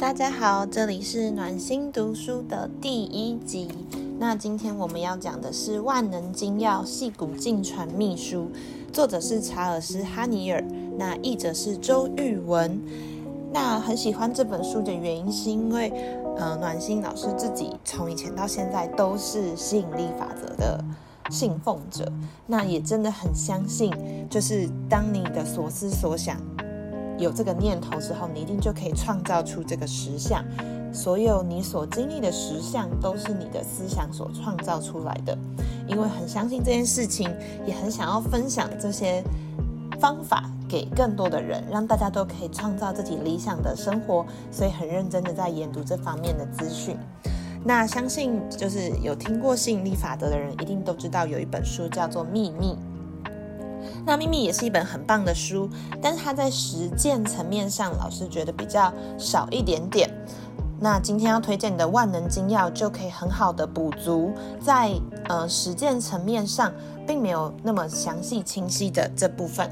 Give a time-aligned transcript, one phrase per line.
[0.00, 3.68] 大家好，这里是暖心读书的第一集。
[4.18, 8.50] 那今天我们要讲的是《万能金钥细骨进传秘书》，
[8.94, 10.64] 作者是查尔斯·哈尼尔，
[10.96, 12.80] 那译者是周玉文。
[13.52, 15.92] 那很喜欢这本书的原因，是因为
[16.38, 20.82] 呃，暖心老师自己从以前到现在都是吸引力法则的
[21.28, 22.10] 信奉者，
[22.46, 23.92] 那也真的很相信，
[24.30, 26.40] 就是当你的所思所想。
[27.20, 30.44] 有这个念头之后，你一定就可以创造出这个实相。
[30.92, 35.36] 所有你所经历的实相，都是你的思想所创造出来的。
[35.86, 37.32] 因为很相信这件事情，
[37.64, 39.22] 也很想要分享这些
[40.00, 44.26] 方法给更多的人，让大家都可以创造自己理想的生活。
[44.50, 46.96] 所以很认真的在研读这方面的资讯。
[47.62, 52.72] 那相信就是有听过吸引力法则的人，一定都知道有一本书叫做《秘密》。
[54.06, 55.68] 那秘密也是一本很棒的书，
[56.00, 60.10] 但是它在实践层面上，老师觉得比较少一点点。
[60.82, 64.92] 那今天要推荐的万能金钥就可以很好的补足在
[65.28, 66.72] 呃实践层面上
[67.06, 69.70] 并没有那么详细清晰的这部分。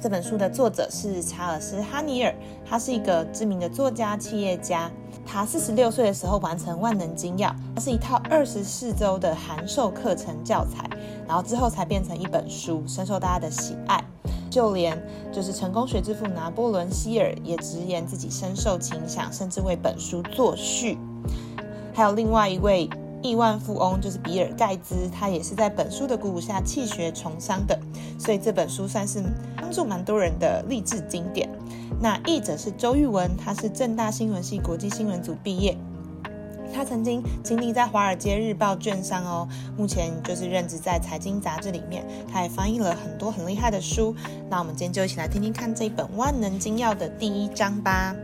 [0.00, 2.32] 这本书的作者是查尔斯·哈尼尔，
[2.64, 4.88] 他是一个知名的作家、企业家。
[5.36, 10.88] 他四十六岁的时候完成《万能金钥》，它是一套二十四周的函授课程教材，
[11.28, 14.02] 然后之后才变成一本书，深受大家的喜爱。
[14.48, 14.98] 就连
[15.30, 20.96] 就是成功学之父拿破仑·希尔也直言自己深受影响，甚至为本书作序。
[21.92, 22.88] 还有另外一位。
[23.22, 27.78] 亿万富翁就是比尔盖茨，他也是在本书的鼓舞下弃学从商的，
[28.18, 29.22] 所以这本书算是
[29.56, 31.48] 帮助蛮多人的励志经典。
[32.00, 35.76] 那译者是周玉文，他是正大新闻系国际新闻组毕业，
[36.74, 44.14] 他曾经经历在华尔街日报券商哦，目前就是任职在财经杂志里面，他也翻译了很多很厉害的书。
[44.50, 48.14] 那我们今天就一起来听听看这一本万能金钥的第一章吧。